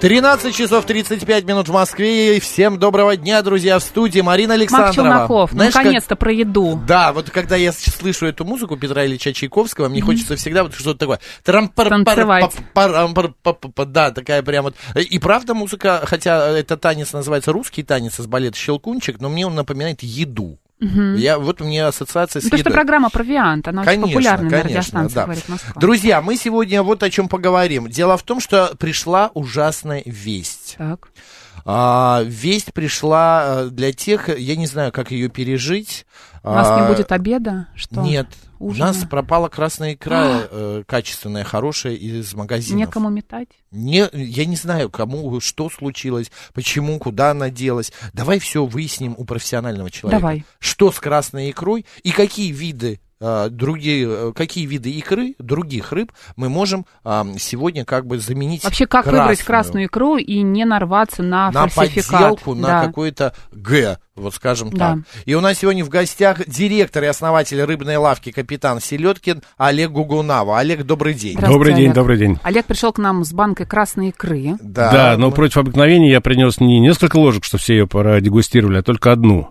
[0.00, 2.36] 13 часов 35 минут в Москве.
[2.36, 4.94] И всем доброго дня, друзья, в студии Марина Александрова.
[4.94, 6.80] Челноков, Знаешь, наконец-то про еду.
[6.86, 10.98] Да, вот когда я слышу эту музыку Петра Ильича Чайковского, мне хочется всегда вот что-то
[10.98, 11.20] такое.
[11.44, 12.54] Танцевать.
[13.88, 14.76] Да, такая прям вот.
[14.94, 19.56] И правда музыка, хотя это танец называется русский танец из балета «Щелкунчик», но мне он
[19.56, 20.58] напоминает еду.
[20.80, 22.72] Я, вот у меня ассоциация с Ну, то, что едой.
[22.72, 25.24] программа «Провиант», она очень Конечно, популярна на радиостанции, да.
[25.24, 25.80] говорит Москва.
[25.80, 27.88] Друзья, мы сегодня вот о чем поговорим.
[27.88, 30.76] Дело в том, что пришла ужасная весть.
[30.78, 31.08] Так.
[31.64, 36.06] А, весть пришла э, для тех, я не знаю, как ее пережить.
[36.42, 37.68] У нас А, не будет обеда?
[37.74, 38.00] Что?
[38.00, 38.84] Нет, Ужина?
[38.84, 42.78] у нас пропала красная икра э, качественная, хорошая из магазинов.
[42.80, 43.48] Некому метать?
[43.70, 47.92] Не, я не знаю, кому, что случилось, почему, куда она делась.
[48.12, 50.20] Давай все выясним у профессионального человека.
[50.20, 50.44] Давай.
[50.58, 53.00] Что с красной икрой и какие виды
[53.50, 58.86] другие, э, какие виды икры, других рыб мы можем а, сегодня как бы заменить Вообще,
[58.86, 62.20] как выбрать красную икру и не нарваться на, на фальсификат?
[62.20, 62.84] подделку, на Да.
[62.86, 64.76] какой-то Г, вот скажем Да.
[64.94, 64.98] так.
[65.26, 70.58] И у нас сегодня в гостях директор и основатель рыбной лавки капитан Селедкин Олег Гугунава.
[70.58, 71.36] Олег, добрый день.
[71.38, 71.94] Добрый день, Олег.
[71.94, 72.38] добрый день.
[72.42, 74.54] Олег пришел к нам с банкой красной икры.
[74.60, 78.82] Да, но мы- против обыкновения я принес не несколько ложек, что все ее продегустировали, а
[78.82, 79.48] только одну.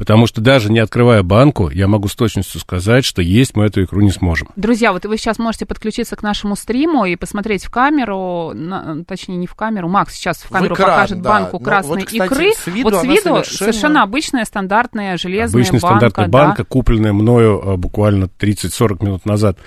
[0.00, 3.84] Потому что даже не открывая банку, я могу с точностью сказать, что есть мы эту
[3.84, 4.48] икру не сможем.
[4.56, 9.36] Друзья, вот вы сейчас можете подключиться к нашему стриму и посмотреть в камеру, на- точнее,
[9.36, 11.28] не в камеру, Макс сейчас в камеру экран, покажет да.
[11.28, 12.52] банку Ну, красной вот, кстати, икры.
[12.54, 15.96] с виду вот с виду совершенно- совершенно обычная стандартная железная Обычная банка.
[15.98, 16.30] стандартная да.
[16.32, 19.58] банка, купленная мною э, буквально 30-40 минут назад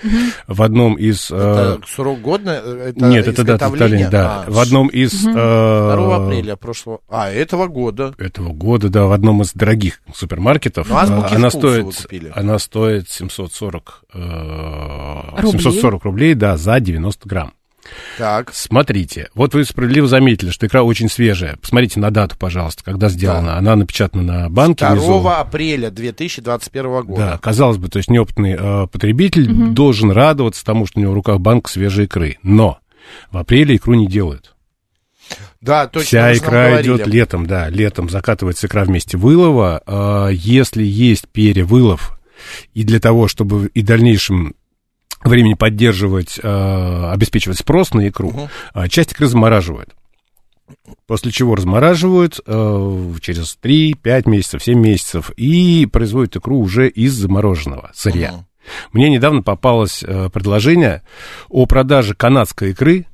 [0.48, 1.30] в одном из...
[1.30, 2.50] э, Это срок годно?
[2.50, 4.08] Это Нет, это дата изготовления?
[4.10, 4.42] да.
[4.48, 5.24] А, в одном из...
[5.24, 6.98] э, 2 апреля прошлого.
[7.08, 8.12] А, этого года.
[8.18, 10.88] этого года, да, в одном из дорогих супермаркетов.
[10.88, 15.60] Ну, азбуки она стоит, она стоит 740, э, Рублей?
[15.60, 17.52] 740 рублей, да, за 90 грамм.
[18.16, 18.50] Так.
[18.54, 21.56] Смотрите, вот вы справедливо заметили, что икра очень свежая.
[21.56, 23.58] Посмотрите на дату, пожалуйста, когда сделана.
[23.58, 25.28] Она напечатана на банке 2 внизу.
[25.28, 27.20] апреля 2021 года.
[27.20, 31.16] Да, казалось бы, то есть неопытный э, потребитель должен радоваться тому, что у него в
[31.16, 32.38] руках банк свежей икры.
[32.42, 32.78] Но
[33.30, 34.53] в апреле икру не делают.
[35.64, 36.06] Да, точно.
[36.06, 36.82] Вся икра говорили.
[36.82, 39.82] идет летом, да, летом закатывается икра вместе вылова.
[39.86, 42.18] А, Если есть перевылов,
[42.74, 44.54] и для того, чтобы и в дальнейшем
[45.22, 49.94] времени поддерживать, а, обеспечивать спрос на икру, а, часть икры замораживают.
[51.06, 57.90] После чего размораживают э, через 3-5 месяцев, 7 месяцев и производят икру уже из замороженного
[57.94, 58.32] сырья.
[58.32, 58.46] Мгм.
[58.92, 61.02] Мне недавно попалось э, предложение
[61.50, 63.06] о продаже канадской икры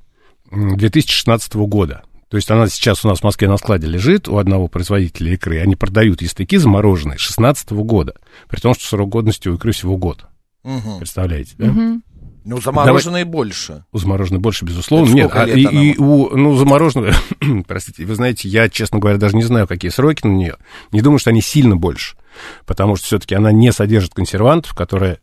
[0.52, 2.04] м, 2016 года.
[2.30, 5.58] То есть она сейчас у нас в Москве на складе лежит у одного производителя икры.
[5.58, 8.14] Они продают ястыки замороженные 2016 года.
[8.48, 10.26] При том, что срок годности у икры всего год.
[10.62, 10.98] Мгм.
[10.98, 11.66] Представляете, да?
[11.66, 12.04] Мгм.
[12.44, 13.84] Ну, замороженные больше.
[13.92, 15.12] У замороженной больше, безусловно.
[15.12, 17.12] Нет, а лет и, она и у, ну, замороженного,
[17.66, 20.56] простите, вы знаете, я, честно говоря, даже не знаю, какие сроки на нее.
[20.92, 22.16] Не думаю, что они сильно больше.
[22.64, 25.18] Потому что все-таки она не содержит консервантов, которые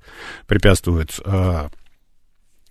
[0.45, 1.69] препятствуют а,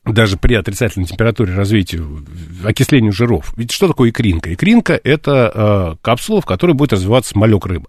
[0.06, 2.25] даже при отрицательной температуре развитию,
[2.65, 3.53] окислению жиров.
[3.56, 4.53] Ведь что такое икринка?
[4.53, 7.89] Икринка– это а, капсула, в которой будет развиваться малек рыбы.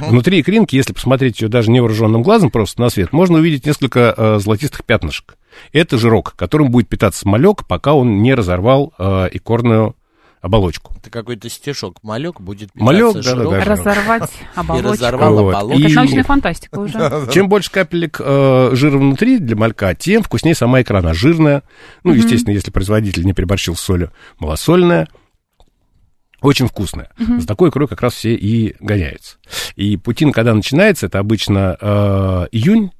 [0.00, 4.38] Внутри икринки, если посмотреть ее даже невооруженным глазом, просто на свет, можно увидеть несколько э,
[4.38, 5.36] золотистых пятнышек.
[5.72, 9.95] Это жирок, которым будет питаться малек, пока он не разорвал э, икорную
[10.46, 10.94] оболочку.
[10.96, 12.02] Это какой-то стишок.
[12.02, 13.64] Малек будет Малек, да, да, да.
[13.64, 14.92] Разорвать И оболочку.
[14.92, 15.54] разорвал Вот.
[15.54, 15.80] оболочку.
[15.82, 17.28] Это И- научная фантастика уже.
[17.32, 21.00] Чем больше капелек э, жира внутри для малька, тем вкуснее сама икра.
[21.00, 21.62] Она жирная.
[22.04, 25.08] Ну, естественно, если производитель не переборщил с солью, малосольная.
[26.42, 27.10] Очень вкусная.
[27.38, 29.38] За такой икрой как раз все и гоняются.
[29.74, 32.92] И путин, когда начинается, это обычно э, июнь,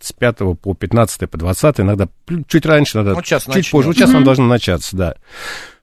[0.00, 2.08] с 5 по 15 по 20, иногда
[2.48, 3.70] чуть раньше, надо Вот щас чуть начнём.
[3.72, 3.88] позже.
[3.88, 5.14] Вот сейчас она должна начаться, да.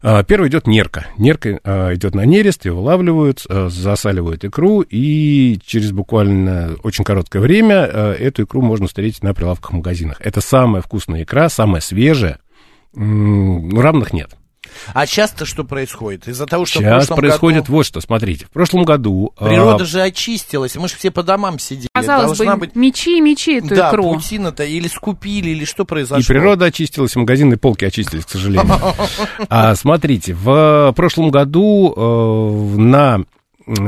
[0.01, 1.07] А, Первый идет нерка.
[1.17, 7.39] Нерка а, идет на нерест, ее вылавливают, а, засаливают икру, и через буквально очень короткое
[7.41, 10.17] время эту икру можно встретить на прилавках в магазинах.
[10.21, 12.39] Это самая вкусная икра, самая свежая.
[12.93, 14.36] Ну, равных нет.
[14.93, 16.27] А часто что происходит?
[16.27, 18.01] Из-за того, что в Сейчас прошлом происходит году вот что.
[18.01, 19.33] Смотрите, в прошлом году...
[19.37, 21.89] а, природа же очистилась, мы же все по домам сидели.
[21.93, 22.75] Казалось Должна бы, быть...
[22.75, 24.03] мечи, мечи эту Да, икру.
[24.03, 26.19] паутина-то или скупили, или что произошло?
[26.19, 28.67] И природа очистилась, и магазинные полки очистились, к сожалению.
[29.49, 33.23] А, смотрите, в прошлом году э, на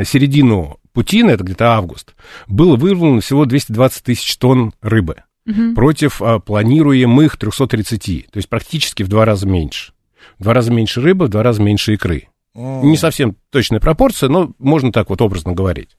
[0.06, 2.16] середину путины, это где-то август,
[2.48, 5.24] было вырвано всего 220 тысяч тонн рыбы
[5.76, 9.94] против а, планируемых 330, то есть практически в два раза меньше.
[10.40, 12.28] В два раза меньше рыбы, в два раза меньше икры.
[12.56, 15.98] Не совсем точная пропорция, но можно так вот образно говорить.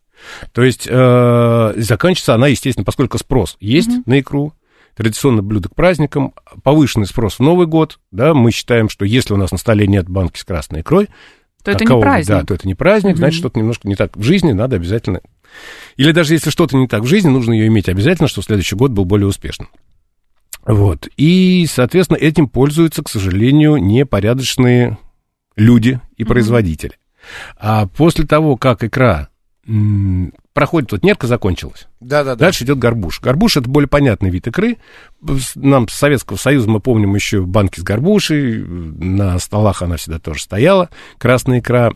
[0.53, 4.53] То есть э, заканчивается она, естественно, поскольку спрос есть на икру,
[4.95, 9.37] традиционное блюдо к праздникам, повышенный спрос в Новый год, да, мы считаем, что если у
[9.37, 11.09] нас на столе нет банки с красной икрой,
[11.65, 12.29] То это не какого- праздник.
[12.29, 15.21] Да, то это не праздник, значит, что-то немножко не так в жизни, надо обязательно...
[15.97, 18.91] Или даже если что-то не так в жизни, нужно ее иметь обязательно, чтобы следующий год
[18.91, 19.69] был более успешным.
[20.67, 21.09] Вот.
[21.17, 24.99] И, соответственно, этим пользуются, к сожалению, непорядочные
[25.57, 26.93] люди и производители.
[27.59, 29.29] А после того, как икра
[29.67, 32.37] м, проходит, вот нерка закончилась, Да-да-да.
[32.37, 33.21] Дальше идет горбуш.
[33.21, 34.79] Горбуш это более понятный вид икры.
[35.55, 38.59] Нам с Советского Союза мы помним еще банки с горбушей.
[38.65, 40.89] На столах она всегда тоже стояла.
[41.19, 41.93] Красная икра.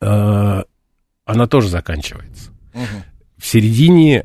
[0.00, 0.62] Э,
[1.24, 2.50] Она тоже заканчивается.
[3.38, 4.24] В середине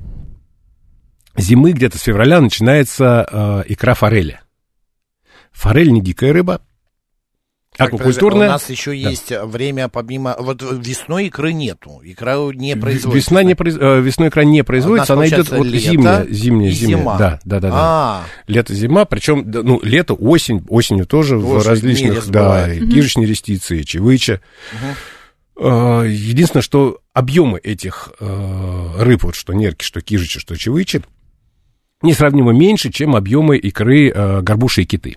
[1.37, 4.39] зимы, где-то с февраля, начинается э, икра форели.
[5.51, 6.61] Форель не дикая рыба.
[7.75, 8.47] Так, Аквакультурная.
[8.47, 8.95] У нас еще Да.
[9.09, 10.35] есть время, помимо...
[10.39, 12.01] Вот весной икры нету.
[12.03, 13.15] Икра не В- производится.
[13.15, 16.99] Весна не произ- э, весной икра не производится, она идет вот зимняя, зимняя, и зимняя.
[16.99, 17.17] зима.
[17.19, 17.75] Да, да, да, да.
[17.75, 22.79] А, Лето, зима, причем, ну, лето, осень, осенью тоже, в Тоже различных, мерез да, и
[22.87, 24.41] кишечные рестиции, чевыча.
[25.59, 31.03] Э, Единственное, что объемы этих э, рыб, вот что нерки, что кижичи, что чевычи,
[32.01, 35.15] несравнимо меньше, чем объемы икры э, горбуши и киты.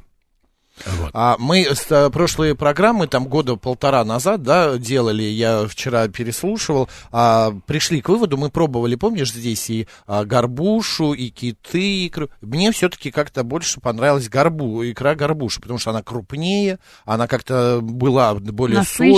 [0.87, 1.11] Вот.
[1.15, 6.89] А мы с, э, прошлые программы, там года полтора назад, да, делали, я вчера переслушивал,
[7.13, 12.29] а, пришли к выводу, мы пробовали, помнишь, здесь и а, горбушу, и киты, и икру.
[12.41, 18.35] Мне все-таки как-то больше понравилась горбу, икра горбуши, потому что она крупнее, она как-то была
[18.35, 19.15] более Насыщеннее,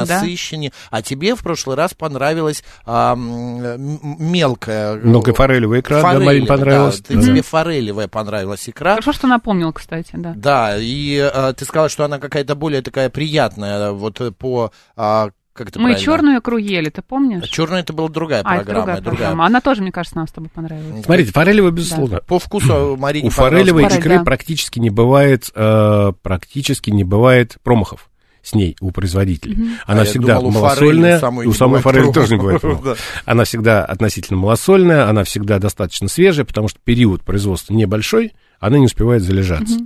[0.00, 0.14] сочная, да.
[0.20, 0.72] насыщеннее.
[0.90, 4.96] А тебе в прошлый раз понравилась а, м, м- мелкая...
[4.96, 7.00] Мелкая форелевая икра, да, Форель, Марин, понравилась.
[7.00, 7.22] ты- Да.
[7.22, 8.90] Тебе форелевая понравилась икра.
[8.92, 10.32] Хорошо, что напомнил, кстати, да.
[10.36, 14.72] Да, и э, ты сказала, что она какая-то более такая приятная, вот по...
[14.96, 16.04] а, как это Мы правильно?
[16.04, 17.48] черную икру ели, ты помнишь?
[17.48, 18.74] Черная это была другая А, программа.
[18.74, 19.46] другая программа.
[19.46, 21.04] Она тоже, мне кажется, нам с тобой понравилась.
[21.04, 22.20] Смотрите, форелевая, безусловно.
[22.26, 24.24] По вкусу Марине У форелевой Форель, икры да.
[24.24, 28.10] практически не бывает, э, практически не бывает промахов
[28.42, 29.70] с ней у производителей.
[29.86, 32.98] Она А всегда думал, у малосольная, форели самой у самой форели тоже не бывает.
[33.24, 38.84] Она всегда относительно малосольная, она всегда достаточно свежая, потому что период производства небольшой, она не
[38.84, 39.78] успевает залежаться.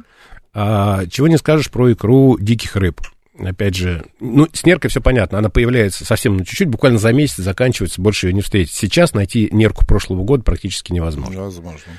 [0.52, 3.00] А, чего не скажешь про икру диких рыб.
[3.38, 7.36] Опять же, ну, с неркой все понятно, она появляется совсем на чуть-чуть, буквально за месяц
[7.36, 8.74] заканчивается, больше ее не встретить.
[8.74, 11.32] Сейчас найти нерку прошлого года практически невозможно.
[11.32, 11.92] Невозможно.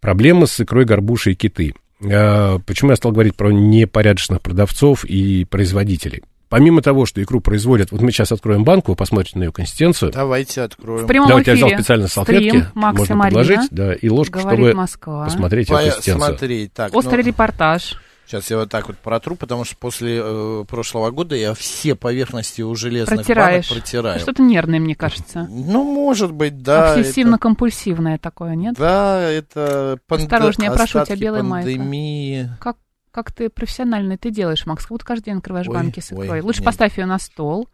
[0.00, 1.74] Проблема с икрой горбуши и киты.
[2.02, 6.22] Э, Почему я стал говорить про непорядочных продавцов и производителей?
[6.48, 10.12] Помимо того, что икру производят, вот мы сейчас откроем банку, вы посмотрите на ее консистенцию.
[10.12, 11.04] Давайте откроем.
[11.04, 13.40] В прямом Давайте я взял эфире специально салфетки, стрим Макс и можно Марина.
[13.40, 15.24] подложить, да, и ложку, Говорит чтобы Москва.
[15.24, 16.16] посмотреть ее консистенцию.
[16.18, 17.96] Смотри, так, Острый ну, репортаж.
[18.26, 22.62] сейчас я вот так вот протру, потому что после э, прошлого года я все поверхности
[22.62, 23.68] у железных Протираешь.
[23.68, 24.20] банок протираю.
[24.20, 25.48] Что-то нервное, мне кажется.
[25.50, 26.94] Ну, может быть, да.
[26.96, 28.74] Обсессивно-компульсивное такое, нет?
[28.74, 31.68] это- Да, это панд- Осторожнее, прошу тебя, белая майка.
[31.70, 32.50] пандемии.
[32.60, 32.76] Как,
[33.16, 34.82] как ты профессионально это делаешь, Макс?
[34.82, 36.28] Как будто каждый день открываешь Ой, банки с икрой.
[36.28, 36.66] ой, Лучше нет.
[36.66, 37.66] поставь ее на стол.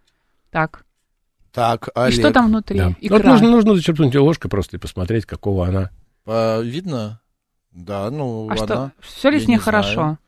[0.50, 0.84] Так.
[1.50, 2.78] Так, И Олег, что там внутри?
[2.78, 2.94] Да.
[3.00, 3.16] Икра.
[3.16, 5.90] Вот нужно, нужно зачерпнуть ее ложкой просто и посмотреть, какого она.
[6.26, 7.20] а, видно?
[7.72, 8.56] Да, ну, а она...
[8.56, 9.92] что, все ли я с ней не хорошо?
[9.94, 10.18] знаю.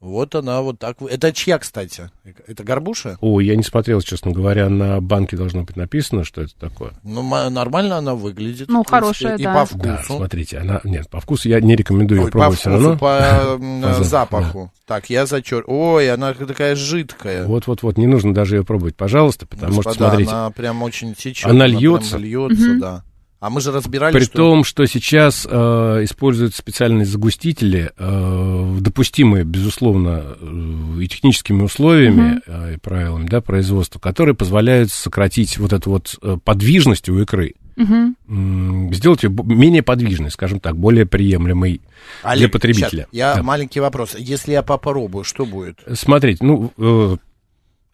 [0.00, 1.02] Вот она вот так.
[1.02, 2.10] Это чья, кстати?
[2.46, 3.18] Это горбуша?
[3.20, 6.92] О, я не смотрел, честно говоря, на банке должно быть написано, что это такое.
[7.02, 8.68] Ну, нормально она выглядит.
[8.68, 9.54] Ну, хорошая, И да.
[9.54, 9.82] по вкусу.
[9.84, 10.80] Да, смотрите, она...
[10.84, 12.96] Нет, по вкусу я не рекомендую ее Ой, по пробовать все равно.
[12.96, 13.58] по
[14.04, 14.72] запаху.
[14.86, 15.64] Так, я зачер.
[15.66, 17.46] Ой, она такая жидкая.
[17.46, 21.50] Вот-вот-вот, не нужно даже ее пробовать, пожалуйста, потому что, смотрите, она прям очень течет.
[21.50, 22.18] Она льется.
[22.18, 23.04] льется, да.
[23.40, 24.36] А мы же разбирали, При что...
[24.36, 25.56] том, что сейчас э,
[26.02, 34.00] используют специальные загустители, э, допустимые, безусловно, э, и техническими условиями э, и правилами да, производства,
[34.00, 40.30] которые позволяют сократить вот эту вот э, подвижность у икры, м, сделать ее менее подвижной,
[40.32, 41.80] скажем так, более приемлемой
[42.22, 43.02] для Олег, потребителя.
[43.04, 43.42] щас, я Да.
[43.44, 44.16] маленький вопрос.
[44.18, 45.78] Если я попробую, что будет?
[45.94, 47.16] Смотрите, ну, э,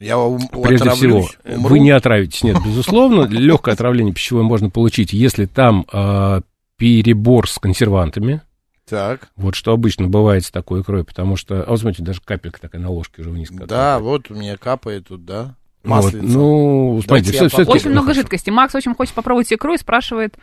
[0.01, 1.69] Я ум- прежде всего, умру?
[1.71, 2.43] вы не отравитесь.
[2.43, 6.41] Нет, безусловно, легкое отравление пищевое можно получить, если там э,
[6.77, 8.43] перебор с консервантами,
[8.89, 12.61] Так, Вот что обычно бывает с такой икрой, потому что, а вот смотрите, даже капелька
[12.61, 13.49] такая на ложке уже вниз.
[13.51, 15.55] да, вот у меня капает тут, да?
[15.85, 16.25] Вот, Маслица.
[16.27, 17.77] ну, смотрите, все, попробую.
[17.77, 18.51] Очень много жидкости.
[18.51, 20.35] Макс очень хочет попробовать икру и спрашивает,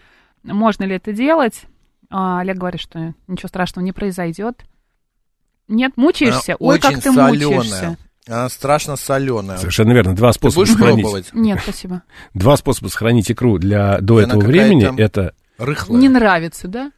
[0.43, 1.63] можно ли это делать.
[2.09, 4.63] А Олег говорит, что ничего страшного не произойдет.
[5.67, 6.57] Нет, мучаешься?
[6.59, 7.47] Она Ой, как очень ты соленая.
[7.57, 7.97] мучаешься.
[8.27, 9.57] Она страшно соленая.
[9.57, 10.15] Совершенно верно.
[10.15, 11.01] Два Ты способа будешь сохранить.
[11.01, 11.29] пробовать?
[11.33, 12.03] Нет, спасибо.
[12.33, 15.99] Два способа сохранить икру для до она этого времени это Рыхлая.
[15.99, 16.91] Не нравится, да?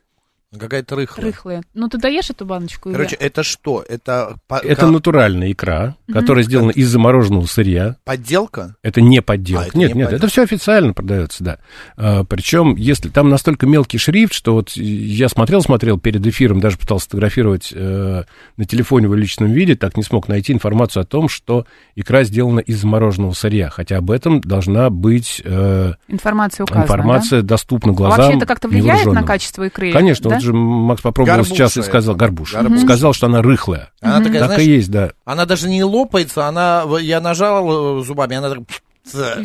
[0.57, 1.25] Какая-то рыхлая.
[1.25, 1.61] Рыхлые.
[1.73, 2.89] Ну, ты даешь эту баночку?
[2.89, 3.83] или- Короче, это что?
[3.87, 7.95] Это, по- Это натуральная икра, которая сделана из замороженного сырья.
[8.03, 8.75] подделка?
[8.83, 9.63] Это не подделка.
[9.65, 10.25] А, это нет, не нет, подделка.
[10.25, 11.57] это все официально продается, да.
[11.97, 16.77] А, причем, если там настолько мелкий шрифт, что вот я смотрел, смотрел перед эфиром, даже
[16.77, 18.23] пытался сфотографировать э,
[18.57, 22.59] на телефоне в увеличенном виде, так не смог найти информацию о том, что икра сделана
[22.59, 23.69] из замороженного сырья.
[23.69, 27.95] Хотя об этом должна быть э, Информация указана, информация доступна да?
[27.95, 29.91] А глазам вообще это как-то влияет на качество икры?
[29.91, 30.42] Конечно, да?
[30.43, 32.81] Же Макс попробовал Горбуша сейчас и сказал, горбуш, Горбуша.
[32.83, 33.89] сказал, что она рыхлая.
[34.01, 35.11] Она такая, так знаешь, и есть, да.
[35.25, 38.59] она даже не лопается, она, я нажал э, зубами, она так...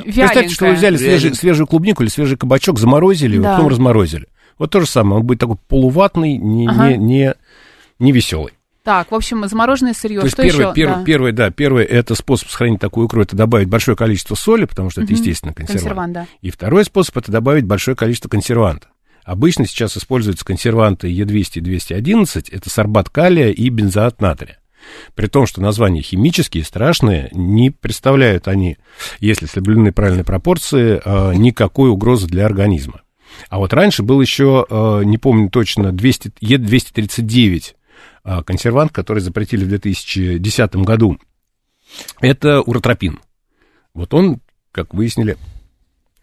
[0.05, 3.55] Представьте, что вы взяли свежий- свежую клубнику или свежий кабачок, заморозили, Да.
[3.55, 4.27] потом разморозили.
[4.59, 5.21] Вот то же самое.
[5.21, 6.93] Он будет такой полуватный, не, Ага.
[6.93, 7.35] не, не,
[7.99, 8.53] не веселый.
[8.85, 10.21] Так, в общем, замороженное сырье.
[10.21, 10.75] То есть Что первый, еще?
[10.75, 11.05] первый, Да.
[11.05, 15.03] первый, да, первый это способ сохранить такую икру, это добавить большое количество соли, потому что
[15.03, 15.19] это, Мгм.
[15.21, 15.83] естественно, консервант.
[15.83, 16.27] Консервант, да.
[16.41, 18.89] И второй способ это добавить большое количество консерванта.
[19.29, 24.59] Обычно сейчас используются консерванты Е200 и 211, это сорбат калия и бензоат натрия.
[25.15, 28.79] При том, что названия химические, страшные, не представляют они,
[29.21, 33.03] если соблюдены правильные пропорции, э, никакой угрозы для организма.
[33.51, 37.75] А вот раньше был еще, э, не помню точно, 200, Е239
[38.25, 41.19] э, консервант, который запретили в 2010 году.
[42.23, 43.21] Это уротропин.
[43.93, 44.41] Вот он,
[44.73, 45.37] как выяснили,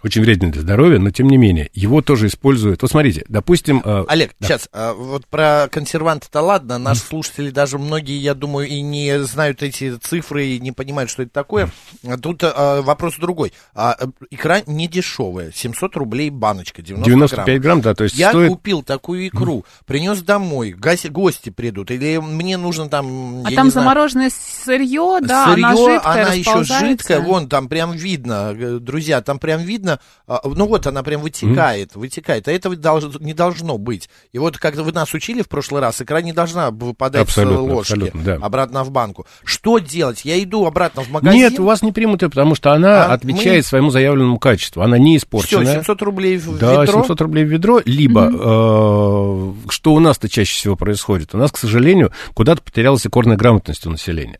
[0.05, 2.83] очень вреден для здоровья, но тем не менее, его тоже используют.
[2.83, 3.81] Вот смотрите, допустим...
[3.83, 4.47] э, Олег, да.
[4.47, 9.63] сейчас, а, вот про консерванты-то ладно, наши слушатели даже многие, я думаю, и не знают
[9.63, 11.69] эти цифры, и не понимают, что это такое.
[12.07, 13.51] А Тут а, вопрос другой.
[13.73, 17.61] А, э, икра не дешевая, 700 рублей баночка, 90 95 грамм.
[17.61, 18.49] грамм, да, то есть Я стоит...
[18.49, 24.29] купил такую икру, принес домой, гости придут, или мне нужно там, А там знаю, замороженное
[24.29, 29.61] сырье, да, Сырье, она жидкая, она еще жидкая, вон там прям видно, друзья, там прям
[29.61, 29.94] видно,
[30.27, 32.75] а, ну вот она прям вытекает, вытекает, а этого
[33.19, 34.09] не должно быть.
[34.31, 37.71] И вот как вы нас учили в прошлый раз, икра не должна выпадать Абсолютно, с
[37.73, 38.35] ложки абсолютно, да.
[38.35, 39.25] обратно в банку.
[39.43, 40.25] Что делать?
[40.25, 41.39] Я иду обратно в магазин.
[41.39, 44.81] Нет, у вас не примут ее, потому что она А отвечает мы- своему заявленному качеству.
[44.81, 45.75] Она не Все, испорченная.
[45.75, 47.01] 700 рублей в Да, ведро.
[47.01, 51.33] 700 рублей в ведро, либо, э, что у нас-то чаще всего происходит?
[51.33, 54.39] У нас, к сожалению, куда-то потерялась икорная грамотность у населения.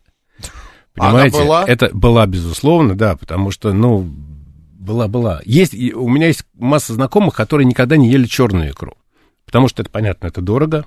[0.98, 1.38] Она Понимаете?
[1.38, 1.64] была?
[1.66, 4.08] Это была, безусловно, да, потому что, ну,
[4.86, 5.42] была-была.
[5.44, 8.94] Есть, и у меня есть масса знакомых, которые никогда не ели черную икру.
[9.44, 10.86] Потому что это, понятно, это дорого.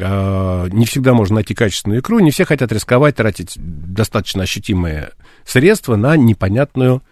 [0.00, 2.18] А, не всегда можно найти качественную икру.
[2.18, 5.12] Не все хотят рисковать, тратить достаточно ощутимые
[5.44, 7.02] средства на непонятную,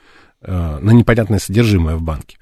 [0.42, 2.38] э, на непонятное содержимое в банке.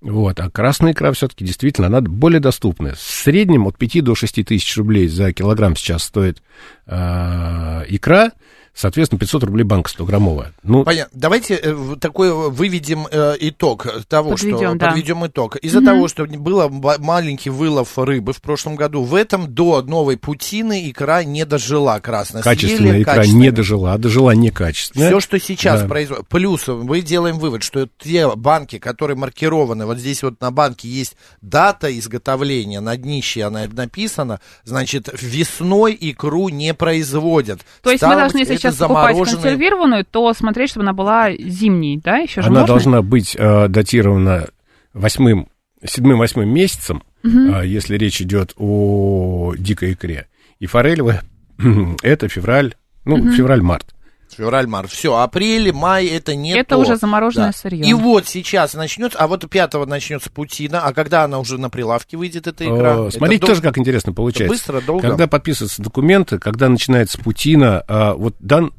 [0.00, 0.38] Вот.
[0.38, 2.94] А красная икра все-таки действительно, она более доступная.
[2.94, 6.40] В среднем от 5 до 6 тысяч рублей за килограмм сейчас стоит
[6.86, 8.32] э, икра.
[8.78, 10.52] Соответственно, 500 рублей банка 100-граммовая.
[10.62, 11.18] Ну, Понятно.
[11.18, 14.86] Давайте э, такой выведем э, итог того, что Подведем, да.
[14.86, 15.56] подведем итог.
[15.56, 20.16] Из-за того, что было ба- маленький вылов рыбы в прошлом году, в этом до новой
[20.16, 22.42] путины икра не дожила красная.
[22.42, 25.08] качественная Съели икра не дожила, дожила некачественная.
[25.08, 25.88] Все, что сейчас Да.
[25.88, 26.26] производится.
[26.30, 31.16] Плюс мы делаем вывод, что те банки, которые маркированы, вот здесь вот на банке есть
[31.42, 37.62] дата изготовления, на днище она написана, значит, весной икру не производят.
[37.82, 42.00] То есть Стало мы должны, это сейчас покупать консервированную, то смотреть, чтобы она была зимней,
[42.02, 42.18] да?
[42.18, 42.74] Еще же Она можно?
[42.74, 44.48] должна быть э, датирована
[44.94, 45.48] восьмым,
[45.84, 50.26] седьмым-восьмым месяцем, э, если речь идет о дикой икре.
[50.58, 51.22] И форелевая
[52.02, 53.94] это февраль, ну, февраль-март.
[54.38, 54.90] Февраль-март.
[54.90, 56.78] Все, апрель, май это не Это то.
[56.78, 57.52] уже замороженное Да.
[57.58, 57.84] сырье.
[57.84, 62.16] И вот сейчас начнется, а вот 5 начнется путина, а когда она уже на прилавке
[62.16, 62.94] выйдет, эта икра?
[62.96, 64.54] Э, Это Смотрите, дол- тоже как интересно получается.
[64.54, 65.08] быстро, долго?
[65.08, 68.72] Когда подписываются документы, когда начинается путина, а, вот дан,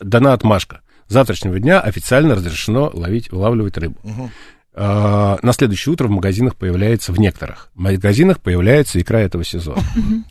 [0.00, 0.80] дана отмашка.
[1.08, 3.96] С завтрашнего дня официально разрешено ловить, вылавливать рыбу.
[4.04, 4.30] Мгм.
[4.76, 9.80] А, на следующее утро в магазинах появляется, в некоторых магазинах появляется икра этого сезона.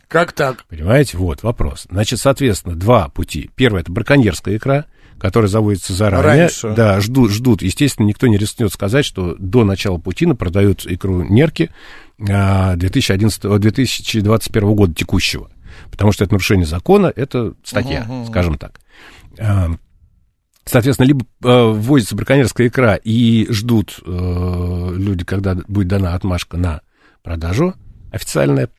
[0.08, 0.64] Как так?
[0.66, 1.16] Понимаете?
[1.16, 1.86] Вот вопрос.
[1.90, 3.50] Значит, соответственно, два пути.
[3.54, 4.84] Первое это браконьерская икра,
[5.18, 6.42] которая заводится заранее.
[6.42, 6.74] Раньше.
[6.76, 7.62] Да, ждут, ждут.
[7.62, 11.70] Естественно, никто не рискнет сказать, что до начала Путина продают икру нерки
[12.28, 15.50] а, 2011, о, 2021 года текущего.
[15.90, 18.80] Потому что это нарушение закона, это статья, скажем так.
[20.64, 26.80] Соответственно, либо э, ввозится браконьерская икра и ждут э, люди, когда будет дана отмашка на
[27.22, 27.74] продажу
[28.10, 28.70] официальная,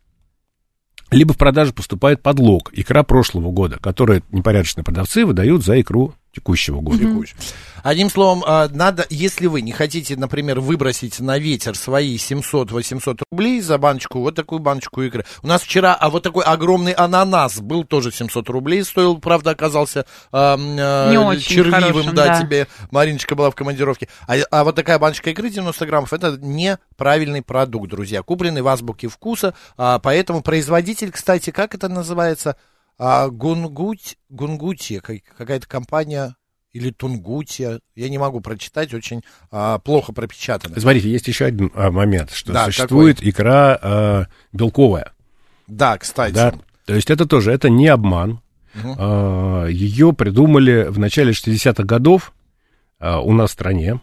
[1.11, 6.81] либо в продажу поступает подлог, икра прошлого года, которую непорядочные продавцы выдают за икру текущего
[6.81, 6.99] года.
[6.99, 7.35] Текущий.
[7.83, 13.61] Одним словом, а, надо, если вы не хотите, например, выбросить на ветер свои 700-800 рублей
[13.61, 15.25] за баночку, вот такую баночку икры.
[15.43, 20.05] У нас вчера, а вот такой огромный ананас был тоже 700 рублей стоил, правда, оказался
[20.31, 22.41] а, Не очень червивым, хорошим, да, да.
[22.41, 24.09] тебе Мариночка была в командировке.
[24.27, 29.07] А, а вот такая баночка икры 90 граммов, это неправильный продукт, друзья, купленный в азбуке
[29.07, 32.57] вкуса, а, поэтому производитель, кстати, как это называется?
[32.97, 36.35] А, Гунгуть, Гунгутия, как- какая-то компания
[36.73, 39.21] или Тунгутия, я не могу прочитать, очень
[39.51, 40.79] а, плохо пропечатано.
[40.79, 45.13] Смотрите, есть еще один а, момент, что Да, существует икра а, белковая.
[45.67, 46.33] Да, кстати.
[46.33, 46.53] Да?
[46.85, 48.41] То есть это тоже, это не обман.
[48.83, 52.33] А, ее придумали в начале 60-х годов
[52.99, 54.01] а, у нас в стране.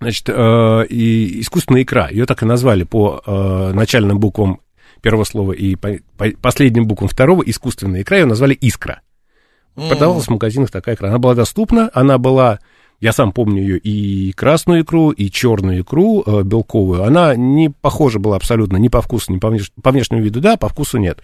[0.00, 4.60] Значит, а, и искусственная икра, ее так и назвали по а, начальным буквам
[5.00, 9.00] первого слова и по, по последним буквам второго, искусственная икра, ее назвали искра.
[9.76, 9.88] М.
[9.88, 11.08] Продавалась в магазинах такая икра.
[11.08, 12.58] Она была доступна, она была,
[13.00, 17.04] я сам помню ее, и красную икру, и черную икру э, белковую.
[17.04, 20.56] Она не похожа была абсолютно ни по вкусу, ни по, внеш- по внешнему виду, да,
[20.56, 21.22] по вкусу нет.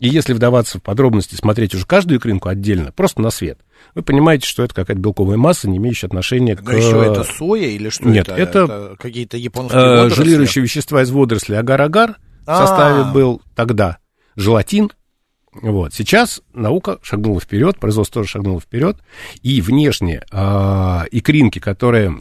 [0.00, 3.60] И если вдаваться в подробности, смотреть уже каждую икринку отдельно, просто на свет,
[3.94, 6.62] вы понимаете, что это какая-то белковая масса, не имеющая отношения к...
[6.62, 8.60] Но еще это соя или что Нет, это?
[8.60, 10.16] это, какие-то японские э, водоросли?
[10.16, 12.66] желирующие вещества из водорослей агар-агар в А.
[12.66, 13.98] составе был тогда
[14.36, 14.90] желатин.
[15.52, 15.94] Вот.
[15.94, 18.98] Сейчас наука шагнула вперед, производство тоже шагнуло вперед,
[19.42, 22.20] и внешне а, икринки, которые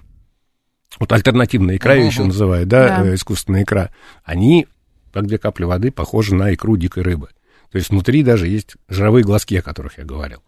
[1.00, 3.08] вот альтернативная икра ее еще называют, да, Да.
[3.08, 3.89] э, искусственная икра,
[4.24, 4.68] они,
[5.12, 7.30] как две капли воды, похожи на икру дикой рыбы.
[7.72, 10.44] То есть внутри даже есть жировые глазки, о которых я говорил.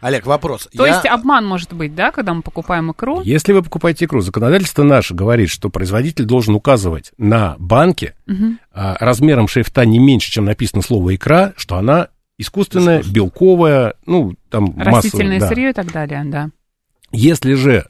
[0.00, 0.68] Олег, вопрос.
[0.76, 3.22] То Я- есть обман может быть, да, когда мы покупаем икру?
[3.22, 8.14] Если вы покупаете икру, законодательство наше говорит, что производитель должен указывать на банке
[8.72, 14.74] а, размером шрифта не меньше, чем написано слово икра, что она искусственная, белковая, ну, там
[14.78, 14.90] Растительное
[15.38, 15.48] массовая, да.
[15.48, 16.50] сырье и так далее, да.
[17.10, 17.86] Если же,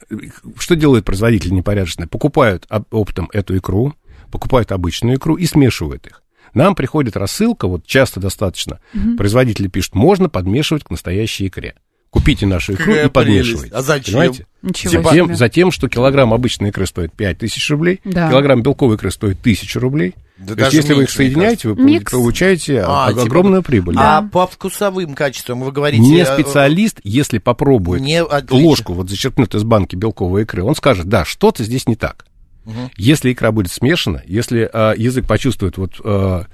[0.59, 2.07] что делают производители непорядочные?
[2.07, 3.93] Покупают об- оптом эту икру,
[4.31, 6.22] покупают обычную икру и смешивают их.
[6.53, 8.79] Нам приходит рассылка, вот часто достаточно,
[9.17, 11.75] производители пишут, можно подмешивать к настоящей икре.
[12.09, 13.69] Купите нашу икру Какая и подмешивайте.
[13.69, 13.73] прелесть.
[13.73, 14.13] А зачем?
[14.13, 14.45] Понимаете?
[14.61, 15.35] Ничего Затем, себе.
[15.35, 18.29] затем, что килограмм обычной икры стоит 5000 рублей, Да.
[18.29, 20.13] килограмм белковой икры стоит 1000 рублей.
[20.37, 22.11] Да То есть, если вы их соединяете, вы Микс.
[22.11, 23.95] получаете А, типа- огромную прибыль.
[23.97, 24.29] А да.
[24.31, 26.03] по вкусовым качествам вы говорите...
[26.03, 28.57] Не э, специалист, если попробует Не отлично.
[28.67, 32.25] ложку вот зачерпнуть из банки белковой икры, он скажет, да, что-то здесь не так.
[32.65, 32.91] Мгм.
[32.97, 36.45] Если икра будет смешана, если а, язык почувствует вот а,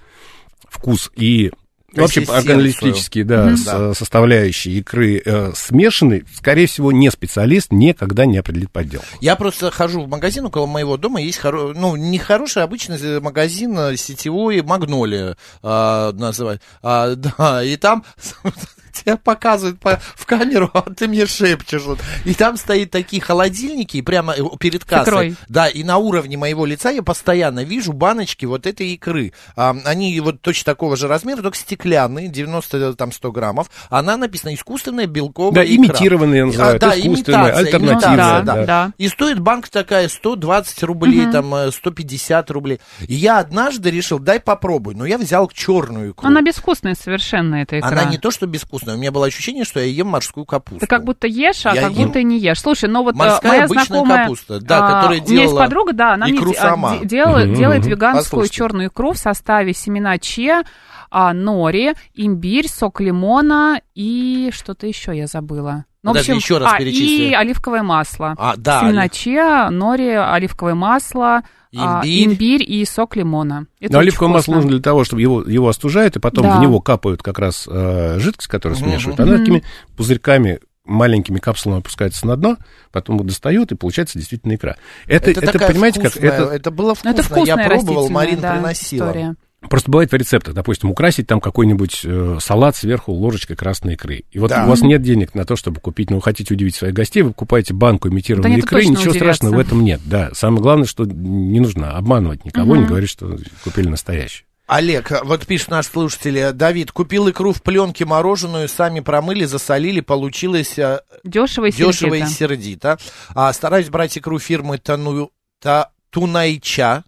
[0.68, 1.52] вкус и
[1.94, 2.38] вообще Консистенцию.
[2.38, 3.94] органолептические да, с- Да.
[3.96, 9.08] составляющие икры э, смешаны, скорее всего, не специалист никогда не определит подделку.
[9.22, 11.74] Я просто хожу в магазин около моего дома, есть хоро...
[11.74, 16.62] ну, не хороший, обычный э, магазин э, сетевой, Магнолия а, называют.
[16.84, 18.04] А, да, и там
[18.92, 21.84] тебя показывают по- в камеру, а ты мне шепчешь.
[21.84, 22.00] вот.
[22.26, 25.04] И там стоят такие холодильники, и прямо э, перед кассой.
[25.12, 25.36] икрой.
[25.48, 29.34] Да, и на уровне моего лица я постоянно вижу баночки вот этой икры.
[29.56, 33.70] А, они вот точно такого же размера, только стеклянные, 90 там 100 граммов.
[33.90, 35.76] Она написана искусственная белковая Да, икра.
[35.76, 38.14] имитированные называют, А, да, искусственные, имитация, альтернативные.
[38.16, 38.66] имитация, да, да.
[38.66, 38.92] да.
[38.98, 41.32] И стоит банк такая 120 рублей, Мгм.
[41.32, 42.80] там э, 150 рублей.
[43.08, 44.96] И я однажды решил, дай попробуй.
[44.96, 46.28] Но я взял черную икру.
[46.28, 47.90] Она безвкусная совершенно, эта икра.
[47.90, 48.79] Она не то, что безвкусная.
[48.88, 50.80] У меня было ощущение, что я ем морскую капусту.
[50.80, 52.08] Ты как будто ешь, а Я как ем.
[52.08, 52.60] будто и не ешь.
[52.60, 54.24] Слушай, ну вот э, Морская моя обычная знакомая...
[54.24, 56.62] капуста, да, а, которая У меня есть делала подруга, да, она мне икру де- а,
[56.62, 56.98] сама.
[56.98, 58.56] де- делает, Мгм, делает веганскую Послушайте.
[58.56, 60.64] черную икру в составе семена че,
[61.12, 65.86] а, нори, имбирь, сок лимона и что-то еще я забыла.
[66.02, 67.30] Ну, в Подожди, общем, еще раз а, перечисли.
[67.30, 68.34] и оливковое масло.
[68.38, 68.80] А, да.
[68.82, 71.42] Семена че, нори, оливковое масло,
[71.76, 72.26] а, Имбирь.
[72.28, 73.66] имбирь и сок лимона.
[73.82, 76.58] Это Но оливковое масло нужно для того, чтобы его, его остужают, и потом Да.
[76.58, 78.90] в него капают как раз э, жидкость, которую Мгм.
[78.92, 79.20] смешивают.
[79.20, 79.64] Она такими
[79.98, 82.58] пузырьками маленькими капсулами опускается на дно,
[82.92, 84.78] потом его достают, и получается действительно икра.
[85.06, 87.10] Это, это, такая понимаете, как вкусная, это это было Ну, вкусно.
[87.10, 89.06] это вкусная я пробовал, Марин да, приносила.
[89.08, 89.36] история.
[89.68, 94.24] Просто бывает в рецептах, допустим, украсить там какой-нибудь э, салат сверху ложечкой красной икры.
[94.32, 94.66] И вот Да.
[94.66, 97.30] у вас нет денег на то, чтобы купить, но вы хотите удивить своих гостей, вы
[97.32, 99.20] покупаете банку имитированной Да икры, ничего удивятся.
[99.20, 100.00] страшного в этом нет.
[100.06, 102.90] Да, самое главное, что не нужно обманывать никого, не Мгм.
[102.90, 104.46] говорить, что купили настоящую.
[104.68, 110.78] Олег, вот пишет наш слушатель, Давид, купил икру в пленке мороженую, сами промыли, засолили, получилось
[110.78, 112.30] э, Дешево и дешево и сердито.
[112.36, 112.98] сердито.
[113.34, 117.04] А, стараюсь брать икру фирмы Тану, та, Тунайча.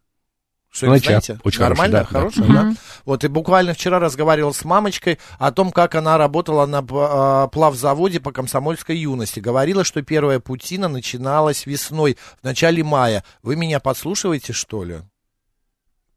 [0.72, 1.06] Что Тунайча.
[1.06, 1.40] знаете?
[1.44, 2.50] Очень Нормально, хорошая, да, да.
[2.50, 2.70] хорошая, да?
[2.70, 2.78] Мгм.
[3.06, 8.22] Вот, и буквально вчера разговаривал с мамочкой о том, как она работала на а, плавзаводе
[8.22, 9.42] по комсомольской юности.
[9.42, 13.26] Говорила, что первая путина начиналась весной, в начале мая.
[13.44, 15.02] Вы меня подслушиваете, что ли?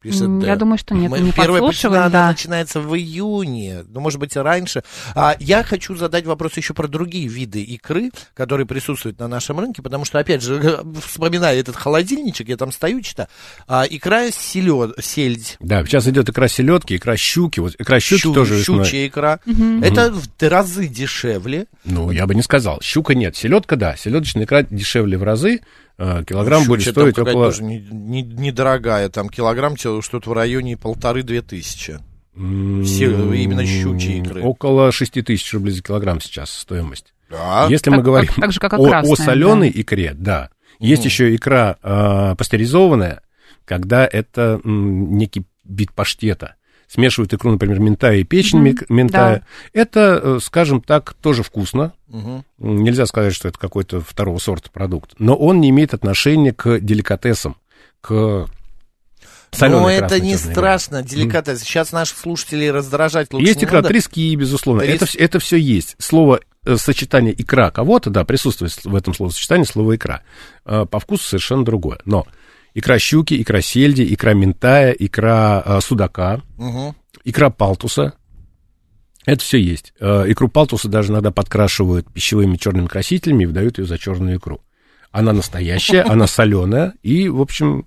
[0.05, 2.05] Пишет, я думаю, что нет, Мы- не Первая почина, да.
[2.05, 4.83] она начинается в июне, ну, может быть, и раньше.
[5.14, 9.81] А, я хочу задать вопрос еще про другие виды икры, которые присутствуют на нашем рынке,
[9.81, 13.29] потому что, опять же, вспоминая этот холодильничек, я там стою, читаю,
[13.67, 17.61] а, икра селед, сельдь, Да, сейчас идет икра селедки, икра щуки.
[17.61, 18.85] Вот икра щуки щу- тоже весной.
[18.85, 19.40] щучья икра.
[19.83, 21.64] Это в разы дешевле.
[21.87, 22.83] Ну, я бы не сказал.
[22.83, 23.37] Щука нет.
[23.37, 23.97] Селедка, да.
[23.97, 25.61] Селедочная икра дешевле в разы.
[25.99, 27.51] Э, Килограмм будет Щучья там стоить какая-то около...
[27.53, 31.99] тоже не- не- недорогая, там килограмм что-то в районе полторы-две тысячи.
[32.37, 34.43] м, Се- именно щучьей икры.
[34.43, 37.15] Около 6 тысяч рублей за килограмм сейчас стоимость.
[37.31, 37.67] Да.
[37.69, 39.81] Если Так- мы говорим так- так же, как о, красная, о соленой да.
[39.81, 40.51] икре, да.
[40.81, 43.23] Есть еще икра э, пастеризованная,
[43.65, 46.57] когда это м, некий вид паштета.
[46.95, 49.45] Смешивают икру, например, ментая и печень мик- ментая.
[49.73, 51.93] Это, э, скажем так, тоже вкусно.
[52.13, 55.11] М, Нельзя сказать, что это какой-то второго сорта продукт.
[55.19, 57.57] Но он не имеет отношения к деликатесам,
[58.01, 58.47] к
[59.51, 61.63] соленой Но это не страшно, деликатес.
[61.63, 63.89] Сейчас наших слушателей раздражать лучше Есть не икра надо.
[63.89, 64.83] трески, безусловно.
[64.83, 65.97] Трес- Это, это все есть.
[65.99, 70.23] Слово э, сочетание икра кого-то, да, присутствует в этом словосочетании слово икра.
[70.65, 71.99] Э, По вкусу совершенно другое.
[72.05, 72.25] Но
[72.75, 76.95] икра щуки, икра сельди, икра ментая, икра э, судака, Мгм.
[77.25, 78.15] икра палтуса.
[79.27, 79.95] Это все есть.
[80.01, 84.61] Э, Икру палтуса даже иногда подкрашивают пищевыми черными красителями и выдают ее за черную икру.
[85.13, 87.87] Она настоящая, она соленая, и, в общем,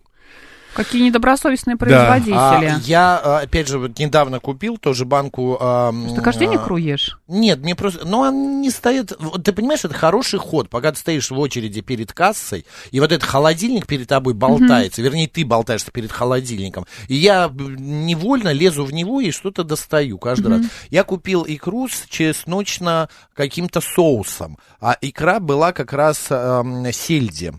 [0.77, 1.79] Какие недобросовестные Да.
[1.79, 2.35] производители.
[2.35, 5.57] А, я, а, опять же, вот недавно купил тоже банку...
[5.59, 7.19] а, Ты каждый день а, икру ешь?
[7.27, 8.05] Нет, мне просто...
[8.05, 9.11] Ну, он не стоит...
[9.17, 13.11] Вот ты понимаешь, это хороший ход, пока ты стоишь в очереди перед кассой, и вот
[13.11, 18.93] этот холодильник перед тобой болтается, вернее, ты болтаешься перед холодильником, и я невольно лезу в
[18.93, 20.61] него и что-то достаю каждый раз.
[20.91, 27.51] Я купил икру с чесночно каким-то соусом, а икра была как раз эм, сельди.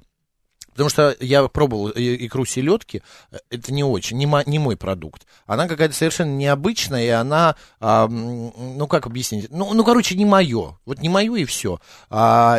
[0.79, 5.27] Потому что я пробовал икру селедки, э, это не очень, не, мо- не мой продукт.
[5.45, 10.79] Она какая-то совершенно необычная, и она, а, ну как объяснить, ну, ну короче, не мое,
[10.87, 11.81] вот не мое и все.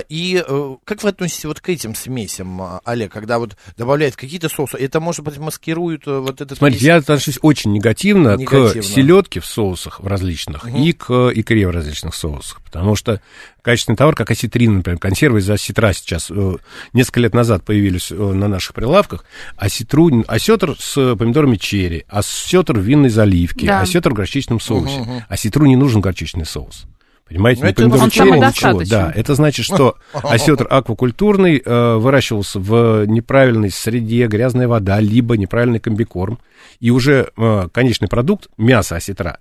[0.10, 4.50] и э, как вы относитесь вот к этим смесям, а, Олег, когда вот добавляют какие-то
[4.50, 6.58] соусы, это может быть маскирует э, вот этот...
[6.58, 8.82] Смотрите, я отношусь очень негативно, Негативно.
[8.82, 13.22] к селедке в соусах в различных и к икре в различных соусах, потому что
[13.62, 16.56] качественный товар, как осетрин, например, консервы из осетра сейчас э,
[16.94, 19.26] несколько лет назад появились э, на наших прилавках,
[19.58, 23.82] осетру, осетр с помидорами черри, осетр в винной заливке, Да.
[23.82, 25.26] осетр в горчичном соусе.
[25.28, 26.86] Осетру не нужен горчичный соус.
[27.28, 28.84] Понимаете, Ну, это помидоры он черри ничего.
[28.90, 35.80] Да, это значит, что осетр аквакультурный э, выращивался в неправильной среде, грязная вода, либо неправильный
[35.80, 36.40] комбикорм.
[36.80, 39.38] И уже э, конечный продукт, мясо осетра,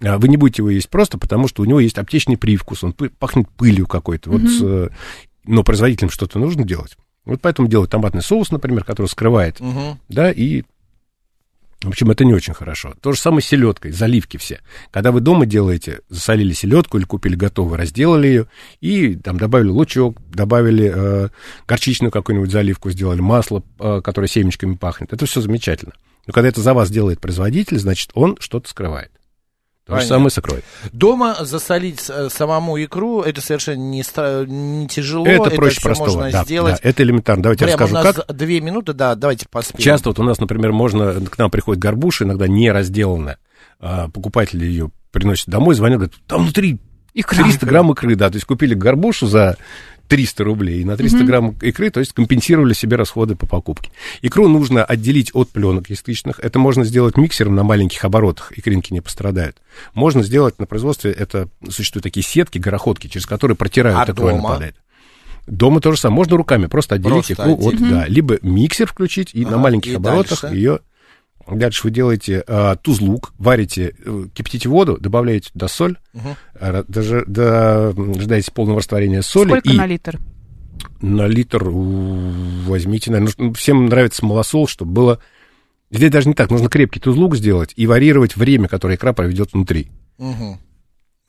[0.00, 3.48] вы не будете его есть просто, потому что у него есть аптечный привкус, он пахнет
[3.50, 4.30] пылью какой-то.
[4.30, 4.88] Вот, э,
[5.44, 6.96] но производителям что-то нужно делать.
[7.24, 9.98] Вот поэтому делают томатный соус, например, который скрывает, Мгм.
[10.08, 10.62] да, и
[11.82, 12.94] в общем, это не очень хорошо.
[13.00, 14.60] То же самое с селедкой, заливки все.
[14.92, 18.46] Когда вы дома делаете, засолили селедку или купили готовую, разделали ее
[18.80, 21.28] и там добавили лучок, добавили э,
[21.66, 25.12] горчичную какую-нибудь заливку, сделали масло, э, которое семечками пахнет.
[25.12, 25.92] Это все замечательно.
[26.28, 29.10] Но когда это за вас делает производитель, значит, он что-то скрывает.
[29.84, 30.08] То же Понятно.
[30.16, 30.64] самое с икрой.
[30.92, 34.04] Дома засолить э, самому икру, это совершенно не,
[34.80, 35.26] не тяжело.
[35.26, 36.06] это проще всё простого.
[36.18, 36.80] можно Да, сделать.
[36.80, 37.42] да, это элементарно.
[37.42, 38.36] Давайте я Прямо у расскажу, нас как.
[38.36, 39.82] две минуты, да, давайте поспеем.
[39.82, 43.38] Часто вот у нас, например, можно, к нам приходит горбуша, иногда не разделанная.
[43.80, 46.78] А, покупатели ее приносят домой, звонят, говорят, там внутри
[47.14, 47.42] Икра.
[47.42, 49.56] 300 грамм икры, да, то есть купили горбушу за
[50.12, 53.90] 300 рублей, и на 300 грамм икры, то есть компенсировали себе расходы по покупке.
[54.20, 59.00] Икру нужно отделить от пленок ястычных, это можно сделать миксером на маленьких оборотах, икринки не
[59.00, 59.56] пострадают.
[59.94, 64.54] Можно сделать на производстве, это существуют такие сетки, гороходки, через которые протирают, А правильно дома?
[64.54, 64.76] падает.
[65.46, 67.90] Дома то же самое, можно руками просто отделить Просто икру от, отделить.
[67.90, 70.54] да, либо миксер включить и на Ага, маленьких и оборотах дальше?
[70.56, 70.80] ее
[71.50, 75.96] Дальше вы делаете а, тузлук, варите, э, кипятите воду, добавляете туда соль,
[76.54, 80.18] ра- даже дожидаете полного растворения соли Сколько и на литр?
[81.00, 85.18] на литр возьмите, наверное, ну, всем нравится малосол, чтобы было...
[85.90, 89.88] Здесь даже не так, нужно крепкий тузлук сделать и варьировать время, которое икра проведет внутри.
[90.18, 90.58] Мгм.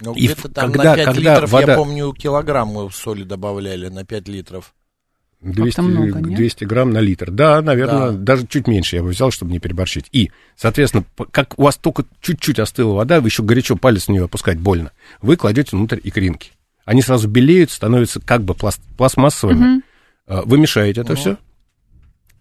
[0.02, 3.24] Ну, И где-то в- там когда- на 5 когда литров, вода- я помню, килограмм соли
[3.24, 4.74] добавляли на 5 литров.
[5.44, 6.36] 200, много, нет?
[6.38, 7.30] 200 грамм на литр.
[7.32, 8.18] Да, наверное, Да.
[8.18, 10.06] даже чуть меньше я бы взял, чтобы не переборщить.
[10.12, 14.26] И, соответственно, как у вас только чуть-чуть остыла вода, вы еще горячо палец в нее
[14.26, 16.52] опускать больно, вы кладете внутрь икринки.
[16.86, 19.82] Они сразу белеют, становятся как бы пласт- пластмассовыми.
[20.28, 21.38] А, Вы мешаете это все.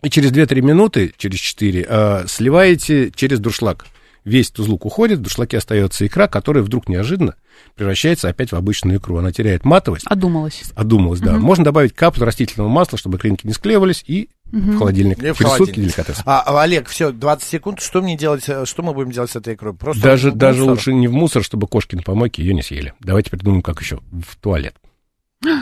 [0.02, 3.86] И через 2-3 минуты, через 4, а, сливаете через дуршлаг.
[4.24, 7.34] Весь тузлук уходит, в дуршлаге остается икра, которая вдруг неожиданно
[7.74, 9.16] превращается опять в обычную икру.
[9.18, 10.62] Она теряет матовость, Одумалась.
[10.74, 11.36] одумалась, да.
[11.38, 15.16] Можно добавить каплю растительного масла, чтобы икринки не склеивались, и в холодильник.
[15.18, 15.94] И в Присутствует холодильник.
[15.96, 16.22] деликатес.
[16.26, 17.80] А, а, Олег, все, 20 секунд.
[17.80, 19.72] Что мне делать, э, что мы будем делать с этой икрой?
[19.72, 22.92] Просто Даже, даже лучше не в мусор, чтобы кошки на помойке ее не съели.
[23.00, 24.00] Давайте придумаем, как еще.
[24.10, 24.74] В туалет.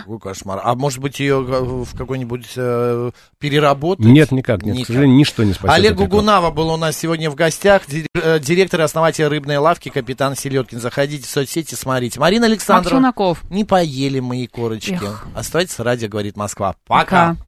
[0.06, 0.60] Ой, кошмар.
[0.62, 4.04] А может быть, ее в какой-нибудь э, переработать?
[4.04, 4.74] Нет, никак нет.
[4.74, 4.84] Никак.
[4.84, 5.76] К сожалению, ничто не спасет.
[5.76, 5.94] Олег.
[5.94, 7.82] Гугунава был у нас сегодня в гостях,
[8.14, 10.80] э, директор и основатель рыбной лавки, капитан Селедкин.
[10.80, 12.20] Заходите в соцсети, смотрите.
[12.20, 13.14] Марина Александровна,
[13.50, 14.98] не поели мои корочки.
[15.02, 15.26] Эх.
[15.34, 16.74] Оставайтесь, радио говорит Москва.
[16.86, 17.30] Пока.
[17.34, 17.46] Пока.